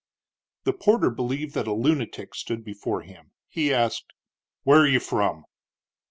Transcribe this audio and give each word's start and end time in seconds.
The 0.63 0.73
porter 0.73 1.11
believed 1.11 1.53
that 1.53 1.67
a 1.67 1.73
lunatic 1.73 2.33
stood 2.33 2.65
before 2.65 3.01
him. 3.03 3.33
He 3.47 3.71
asked: 3.71 4.13
"Where 4.63 4.79
are 4.79 4.87
you 4.87 4.99
from?" 4.99 5.45